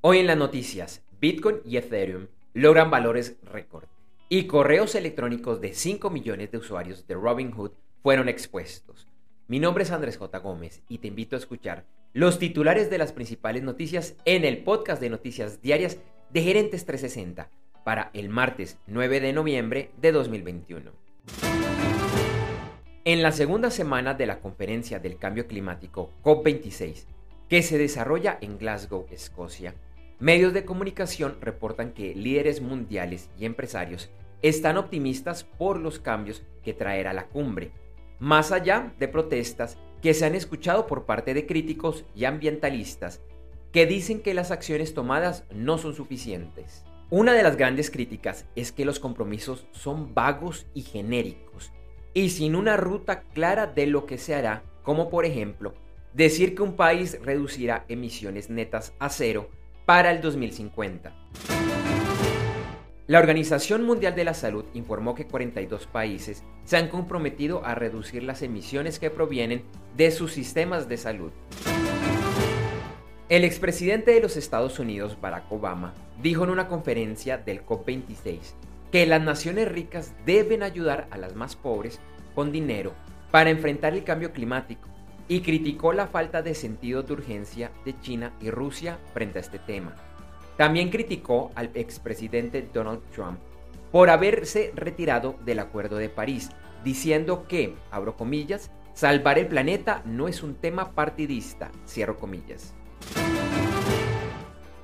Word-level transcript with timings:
Hoy 0.00 0.18
en 0.18 0.28
las 0.28 0.36
noticias, 0.36 1.02
Bitcoin 1.20 1.56
y 1.64 1.76
Ethereum 1.76 2.28
logran 2.54 2.88
valores 2.88 3.36
récord 3.42 3.86
y 4.28 4.46
correos 4.46 4.94
electrónicos 4.94 5.60
de 5.60 5.74
5 5.74 6.08
millones 6.10 6.52
de 6.52 6.58
usuarios 6.58 7.08
de 7.08 7.14
Robinhood 7.14 7.72
fueron 8.04 8.28
expuestos. 8.28 9.08
Mi 9.48 9.58
nombre 9.58 9.82
es 9.82 9.90
Andrés 9.90 10.16
J. 10.16 10.38
Gómez 10.38 10.82
y 10.88 10.98
te 10.98 11.08
invito 11.08 11.34
a 11.34 11.40
escuchar 11.40 11.84
los 12.12 12.38
titulares 12.38 12.90
de 12.90 12.98
las 12.98 13.12
principales 13.12 13.64
noticias 13.64 14.14
en 14.24 14.44
el 14.44 14.62
podcast 14.62 15.00
de 15.02 15.10
noticias 15.10 15.62
diarias 15.62 15.98
de 16.30 16.42
Gerentes 16.44 16.86
360 16.86 17.50
para 17.82 18.10
el 18.14 18.28
martes 18.28 18.78
9 18.86 19.18
de 19.18 19.32
noviembre 19.32 19.90
de 20.00 20.12
2021. 20.12 20.92
En 23.04 23.20
la 23.20 23.32
segunda 23.32 23.72
semana 23.72 24.14
de 24.14 24.26
la 24.26 24.38
conferencia 24.38 25.00
del 25.00 25.18
cambio 25.18 25.48
climático 25.48 26.12
COP26, 26.22 27.06
que 27.48 27.62
se 27.62 27.78
desarrolla 27.78 28.38
en 28.40 28.58
Glasgow, 28.58 29.06
Escocia, 29.10 29.74
medios 30.20 30.52
de 30.52 30.64
comunicación 30.64 31.36
reportan 31.40 31.92
que 31.92 32.14
líderes 32.14 32.60
mundiales 32.60 33.30
y 33.38 33.44
empresarios 33.44 34.10
están 34.42 34.76
optimistas 34.76 35.44
por 35.44 35.78
los 35.78 35.98
cambios 35.98 36.42
que 36.62 36.74
traerá 36.74 37.12
la 37.12 37.26
cumbre, 37.26 37.70
más 38.18 38.52
allá 38.52 38.92
de 38.98 39.08
protestas 39.08 39.78
que 40.02 40.14
se 40.14 40.24
han 40.24 40.34
escuchado 40.34 40.86
por 40.86 41.06
parte 41.06 41.34
de 41.34 41.46
críticos 41.46 42.04
y 42.14 42.24
ambientalistas 42.24 43.20
que 43.72 43.86
dicen 43.86 44.20
que 44.20 44.34
las 44.34 44.50
acciones 44.50 44.94
tomadas 44.94 45.44
no 45.52 45.78
son 45.78 45.94
suficientes. 45.94 46.84
Una 47.10 47.32
de 47.32 47.42
las 47.42 47.56
grandes 47.56 47.90
críticas 47.90 48.44
es 48.54 48.72
que 48.72 48.84
los 48.84 49.00
compromisos 49.00 49.66
son 49.72 50.14
vagos 50.14 50.66
y 50.74 50.82
genéricos 50.82 51.72
y 52.12 52.30
sin 52.30 52.54
una 52.54 52.76
ruta 52.76 53.22
clara 53.22 53.66
de 53.66 53.86
lo 53.86 54.06
que 54.06 54.18
se 54.18 54.34
hará, 54.34 54.62
como 54.82 55.10
por 55.10 55.24
ejemplo 55.24 55.74
decir 56.12 56.54
que 56.54 56.62
un 56.62 56.74
país 56.74 57.18
reducirá 57.22 57.84
emisiones 57.88 58.50
netas 58.50 58.94
a 58.98 59.08
cero 59.08 59.50
para 59.88 60.10
el 60.10 60.20
2050. 60.20 61.14
La 63.06 63.18
Organización 63.18 63.84
Mundial 63.84 64.14
de 64.14 64.24
la 64.24 64.34
Salud 64.34 64.66
informó 64.74 65.14
que 65.14 65.26
42 65.26 65.86
países 65.86 66.44
se 66.64 66.76
han 66.76 66.88
comprometido 66.88 67.64
a 67.64 67.74
reducir 67.74 68.22
las 68.22 68.42
emisiones 68.42 68.98
que 68.98 69.08
provienen 69.08 69.64
de 69.96 70.10
sus 70.10 70.34
sistemas 70.34 70.90
de 70.90 70.98
salud. 70.98 71.32
El 73.30 73.44
expresidente 73.44 74.10
de 74.10 74.20
los 74.20 74.36
Estados 74.36 74.78
Unidos, 74.78 75.16
Barack 75.22 75.50
Obama, 75.50 75.94
dijo 76.22 76.44
en 76.44 76.50
una 76.50 76.68
conferencia 76.68 77.38
del 77.38 77.64
COP26 77.64 78.40
que 78.92 79.06
las 79.06 79.22
naciones 79.22 79.72
ricas 79.72 80.12
deben 80.26 80.62
ayudar 80.62 81.08
a 81.10 81.16
las 81.16 81.34
más 81.34 81.56
pobres 81.56 81.98
con 82.34 82.52
dinero 82.52 82.92
para 83.30 83.48
enfrentar 83.48 83.94
el 83.94 84.04
cambio 84.04 84.34
climático 84.34 84.86
y 85.28 85.42
criticó 85.42 85.92
la 85.92 86.06
falta 86.06 86.42
de 86.42 86.54
sentido 86.54 87.02
de 87.02 87.12
urgencia 87.12 87.70
de 87.84 87.98
China 88.00 88.32
y 88.40 88.50
Rusia 88.50 88.98
frente 89.12 89.38
a 89.38 89.42
este 89.42 89.58
tema. 89.58 89.94
También 90.56 90.88
criticó 90.90 91.52
al 91.54 91.70
expresidente 91.74 92.66
Donald 92.72 93.02
Trump 93.14 93.38
por 93.92 94.10
haberse 94.10 94.72
retirado 94.74 95.36
del 95.44 95.60
Acuerdo 95.60 95.96
de 95.96 96.08
París, 96.08 96.50
diciendo 96.82 97.46
que, 97.46 97.74
abro 97.90 98.16
comillas, 98.16 98.70
salvar 98.94 99.38
el 99.38 99.46
planeta 99.46 100.02
no 100.04 100.28
es 100.28 100.42
un 100.42 100.54
tema 100.54 100.92
partidista, 100.92 101.70
cierro 101.86 102.18
comillas. 102.18 102.74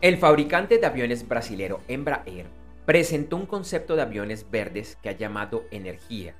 El 0.00 0.18
fabricante 0.18 0.78
de 0.78 0.86
aviones 0.86 1.26
brasilero 1.26 1.80
Embraer 1.88 2.46
presentó 2.84 3.36
un 3.36 3.46
concepto 3.46 3.96
de 3.96 4.02
aviones 4.02 4.50
verdes 4.50 4.98
que 5.02 5.08
ha 5.08 5.12
llamado 5.12 5.64
Energía 5.70 6.34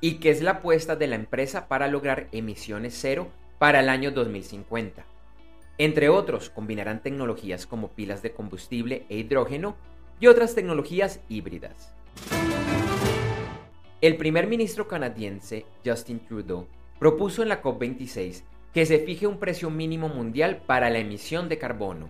y 0.00 0.14
que 0.14 0.30
es 0.30 0.40
la 0.40 0.52
apuesta 0.52 0.96
de 0.96 1.06
la 1.06 1.16
empresa 1.16 1.68
para 1.68 1.88
lograr 1.88 2.28
emisiones 2.32 2.96
cero 2.98 3.28
para 3.60 3.80
el 3.80 3.90
año 3.90 4.10
2050. 4.10 5.04
Entre 5.76 6.08
otros, 6.08 6.48
combinarán 6.48 7.02
tecnologías 7.02 7.66
como 7.66 7.88
pilas 7.88 8.22
de 8.22 8.32
combustible 8.32 9.04
e 9.10 9.18
hidrógeno 9.18 9.76
y 10.18 10.28
otras 10.28 10.54
tecnologías 10.54 11.20
híbridas. 11.28 11.94
El 14.00 14.16
primer 14.16 14.46
ministro 14.46 14.88
canadiense, 14.88 15.66
Justin 15.84 16.20
Trudeau, 16.20 16.68
propuso 16.98 17.42
en 17.42 17.50
la 17.50 17.62
COP26 17.62 18.44
que 18.72 18.86
se 18.86 19.00
fije 19.00 19.26
un 19.26 19.38
precio 19.38 19.68
mínimo 19.68 20.08
mundial 20.08 20.62
para 20.66 20.88
la 20.88 21.00
emisión 21.00 21.50
de 21.50 21.58
carbono. 21.58 22.08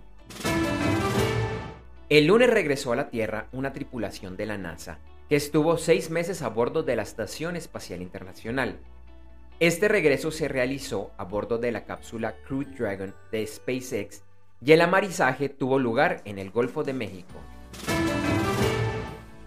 El 2.08 2.28
lunes 2.28 2.48
regresó 2.48 2.92
a 2.92 2.96
la 2.96 3.10
Tierra 3.10 3.48
una 3.50 3.72
tripulación 3.72 4.36
de 4.36 4.46
la 4.46 4.56
NASA 4.56 5.00
que 5.28 5.34
estuvo 5.34 5.78
seis 5.78 6.10
meses 6.10 6.42
a 6.42 6.48
bordo 6.48 6.84
de 6.84 6.94
la 6.94 7.02
Estación 7.02 7.56
Espacial 7.56 8.02
Internacional 8.02 8.78
este 9.60 9.88
regreso 9.88 10.30
se 10.30 10.48
realizó 10.48 11.10
a 11.18 11.24
bordo 11.24 11.58
de 11.58 11.70
la 11.70 11.84
cápsula 11.84 12.34
Crew 12.46 12.64
Dragon 12.64 13.14
de 13.30 13.46
SpaceX 13.46 14.22
y 14.64 14.72
el 14.72 14.80
amarizaje 14.80 15.50
tuvo 15.50 15.78
lugar 15.78 16.22
en 16.24 16.38
el 16.38 16.50
Golfo 16.50 16.82
de 16.82 16.94
México. 16.94 17.34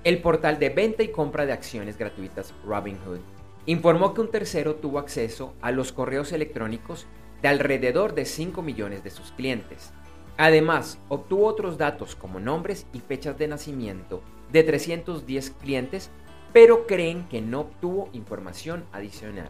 El 0.04 0.22
portal 0.22 0.60
de 0.60 0.70
venta 0.70 1.02
y 1.02 1.08
compra 1.08 1.48
de 1.48 1.54
acciones 1.54 1.98
gratuitas 1.98 2.54
Robinhood 2.64 3.22
informó 3.66 4.14
que 4.14 4.22
un 4.22 4.30
tercero 4.30 4.76
tuvo 4.76 5.00
acceso 5.00 5.56
a 5.62 5.72
los 5.72 5.92
correos 5.92 6.32
electrónicos 6.32 7.08
de 7.42 7.48
alrededor 7.48 8.14
de 8.14 8.26
5 8.26 8.62
millones 8.62 9.04
de 9.04 9.10
sus 9.10 9.32
clientes. 9.32 9.94
Además, 10.38 11.00
obtuvo 11.10 11.48
otros 11.48 11.80
datos 11.80 12.16
como 12.16 12.40
nombres 12.40 12.86
y 12.94 13.00
fechas 13.00 13.40
de 13.40 13.48
nacimiento 13.48 14.22
de 14.52 14.62
310 14.62 15.50
clientes, 15.60 16.12
pero 16.52 16.86
creen 16.86 17.28
que 17.30 17.42
no 17.42 17.62
obtuvo 17.62 18.10
información 18.14 18.86
adicional. 18.92 19.50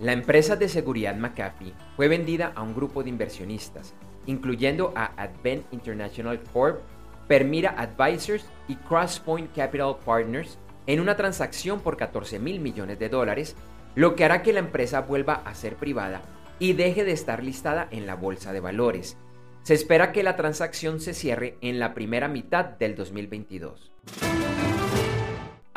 La 0.00 0.12
empresa 0.12 0.54
de 0.56 0.68
seguridad 0.68 1.16
McAfee 1.16 1.72
fue 1.96 2.08
vendida 2.08 2.52
a 2.54 2.62
un 2.62 2.74
grupo 2.74 3.02
de 3.02 3.08
inversionistas, 3.08 3.94
incluyendo 4.26 4.92
a 4.94 5.12
Advent 5.16 5.64
International 5.72 6.42
Corp, 6.52 6.80
Permira 7.26 7.70
Advisors 7.78 8.44
y 8.68 8.76
Crosspoint 8.76 9.54
Capital 9.54 9.96
Partners, 10.04 10.58
en 10.86 11.00
una 11.00 11.16
transacción 11.16 11.80
por 11.80 11.96
14 11.96 12.38
mil 12.38 12.60
millones 12.60 12.98
de 12.98 13.08
dólares, 13.08 13.56
lo 13.94 14.14
que 14.14 14.24
hará 14.24 14.42
que 14.42 14.52
la 14.52 14.58
empresa 14.58 15.00
vuelva 15.00 15.42
a 15.44 15.54
ser 15.54 15.76
privada 15.76 16.20
y 16.58 16.74
deje 16.74 17.04
de 17.04 17.12
estar 17.12 17.42
listada 17.42 17.88
en 17.90 18.06
la 18.06 18.14
bolsa 18.14 18.52
de 18.52 18.60
valores. 18.60 19.16
Se 19.62 19.72
espera 19.72 20.12
que 20.12 20.22
la 20.22 20.36
transacción 20.36 21.00
se 21.00 21.14
cierre 21.14 21.56
en 21.62 21.78
la 21.78 21.94
primera 21.94 22.28
mitad 22.28 22.66
del 22.66 22.94
2022. 22.94 23.93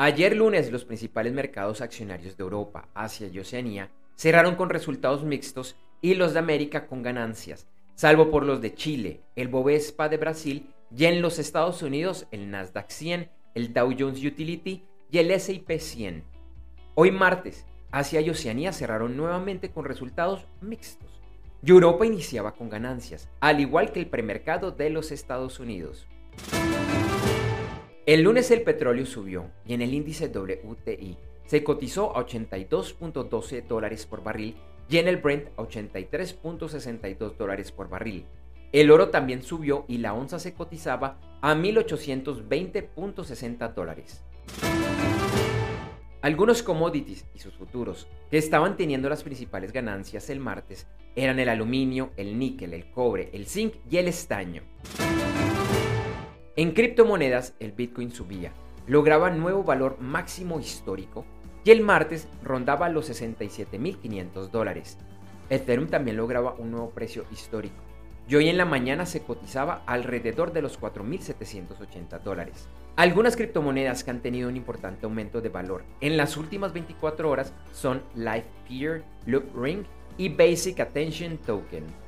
Ayer 0.00 0.36
lunes 0.36 0.70
los 0.70 0.84
principales 0.84 1.32
mercados 1.32 1.80
accionarios 1.80 2.36
de 2.36 2.44
Europa, 2.44 2.88
Asia 2.94 3.26
y 3.26 3.40
Oceanía 3.40 3.90
cerraron 4.14 4.54
con 4.54 4.70
resultados 4.70 5.24
mixtos 5.24 5.74
y 6.00 6.14
los 6.14 6.34
de 6.34 6.38
América 6.38 6.86
con 6.86 7.02
ganancias, 7.02 7.66
salvo 7.96 8.30
por 8.30 8.44
los 8.44 8.60
de 8.60 8.76
Chile, 8.76 9.22
el 9.34 9.48
Bovespa 9.48 10.08
de 10.08 10.16
Brasil 10.16 10.72
y 10.96 11.06
en 11.06 11.20
los 11.20 11.40
Estados 11.40 11.82
Unidos 11.82 12.28
el 12.30 12.48
Nasdaq 12.48 12.90
100, 12.90 13.28
el 13.56 13.72
Dow 13.72 13.92
Jones 13.98 14.24
Utility 14.24 14.84
y 15.10 15.18
el 15.18 15.32
S&P 15.32 15.80
100. 15.80 16.22
Hoy 16.94 17.10
martes, 17.10 17.66
Asia 17.90 18.20
y 18.20 18.30
Oceanía 18.30 18.72
cerraron 18.72 19.16
nuevamente 19.16 19.70
con 19.70 19.84
resultados 19.84 20.46
mixtos. 20.60 21.20
Y 21.60 21.72
Europa 21.72 22.06
iniciaba 22.06 22.52
con 22.52 22.68
ganancias, 22.68 23.28
al 23.40 23.58
igual 23.58 23.90
que 23.90 23.98
el 23.98 24.06
premercado 24.06 24.70
de 24.70 24.90
los 24.90 25.10
Estados 25.10 25.58
Unidos. 25.58 26.06
El 28.08 28.22
lunes 28.22 28.50
el 28.50 28.62
petróleo 28.62 29.04
subió 29.04 29.50
y 29.66 29.74
en 29.74 29.82
el 29.82 29.92
índice 29.92 30.28
WTI 30.28 31.18
se 31.44 31.62
cotizó 31.62 32.16
a 32.16 32.26
82.12 32.26 33.66
dólares 33.66 34.06
por 34.06 34.24
barril 34.24 34.56
y 34.88 34.96
en 34.96 35.08
el 35.08 35.18
Brent 35.18 35.48
a 35.58 35.62
83.62 35.62 37.36
dólares 37.36 37.70
por 37.70 37.90
barril. 37.90 38.24
El 38.72 38.90
oro 38.90 39.10
también 39.10 39.42
subió 39.42 39.84
y 39.88 39.98
la 39.98 40.14
onza 40.14 40.38
se 40.38 40.54
cotizaba 40.54 41.20
a 41.42 41.54
1820.60 41.54 43.74
dólares. 43.74 44.24
Algunos 46.22 46.62
commodities 46.62 47.26
y 47.34 47.40
sus 47.40 47.58
futuros 47.58 48.08
que 48.30 48.38
estaban 48.38 48.78
teniendo 48.78 49.10
las 49.10 49.22
principales 49.22 49.70
ganancias 49.70 50.30
el 50.30 50.40
martes 50.40 50.86
eran 51.14 51.40
el 51.40 51.50
aluminio, 51.50 52.12
el 52.16 52.38
níquel, 52.38 52.72
el 52.72 52.90
cobre, 52.90 53.28
el 53.34 53.44
zinc 53.44 53.74
y 53.90 53.98
el 53.98 54.08
estaño. 54.08 54.62
En 56.58 56.72
criptomonedas, 56.72 57.54
el 57.60 57.70
Bitcoin 57.70 58.10
subía, 58.10 58.52
lograba 58.88 59.30
nuevo 59.30 59.62
valor 59.62 60.00
máximo 60.00 60.58
histórico 60.58 61.24
y 61.62 61.70
el 61.70 61.82
martes 61.82 62.26
rondaba 62.42 62.88
los 62.88 63.08
67.500 63.08 64.50
dólares. 64.50 64.98
Ethereum 65.50 65.86
también 65.86 66.16
lograba 66.16 66.54
un 66.58 66.72
nuevo 66.72 66.90
precio 66.90 67.26
histórico 67.30 67.76
y 68.28 68.34
hoy 68.34 68.48
en 68.48 68.56
la 68.58 68.64
mañana 68.64 69.06
se 69.06 69.22
cotizaba 69.22 69.84
alrededor 69.86 70.52
de 70.52 70.62
los 70.62 70.80
4.780 70.80 72.20
dólares. 72.24 72.68
Algunas 72.96 73.36
criptomonedas 73.36 74.02
que 74.02 74.10
han 74.10 74.20
tenido 74.20 74.48
un 74.48 74.56
importante 74.56 75.06
aumento 75.06 75.40
de 75.40 75.50
valor 75.50 75.84
en 76.00 76.16
las 76.16 76.36
últimas 76.36 76.72
24 76.72 77.30
horas 77.30 77.54
son 77.72 78.02
LifePeer, 78.16 79.04
Loopring 79.26 79.86
y 80.16 80.28
Basic 80.30 80.80
Attention 80.80 81.38
Token. 81.38 82.07